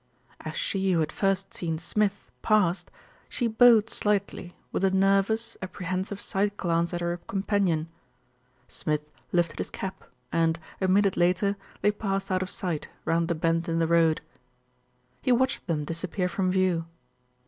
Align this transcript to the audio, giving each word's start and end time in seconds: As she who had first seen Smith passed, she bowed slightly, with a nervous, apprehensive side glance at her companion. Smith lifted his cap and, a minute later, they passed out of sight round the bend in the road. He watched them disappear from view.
As 0.39 0.55
she 0.55 0.93
who 0.93 0.99
had 1.01 1.11
first 1.11 1.53
seen 1.53 1.77
Smith 1.77 2.31
passed, 2.41 2.89
she 3.29 3.45
bowed 3.45 3.87
slightly, 3.87 4.55
with 4.71 4.83
a 4.83 4.89
nervous, 4.89 5.57
apprehensive 5.61 6.19
side 6.19 6.57
glance 6.57 6.91
at 6.91 7.01
her 7.01 7.17
companion. 7.27 7.87
Smith 8.67 9.03
lifted 9.31 9.59
his 9.59 9.69
cap 9.69 10.03
and, 10.31 10.59
a 10.81 10.87
minute 10.87 11.17
later, 11.17 11.55
they 11.81 11.91
passed 11.91 12.31
out 12.31 12.41
of 12.41 12.49
sight 12.49 12.89
round 13.05 13.27
the 13.27 13.35
bend 13.35 13.69
in 13.69 13.77
the 13.77 13.85
road. 13.85 14.21
He 15.21 15.31
watched 15.31 15.67
them 15.67 15.85
disappear 15.85 16.27
from 16.27 16.49
view. 16.49 16.87